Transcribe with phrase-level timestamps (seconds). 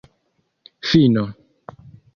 [0.91, 1.23] fino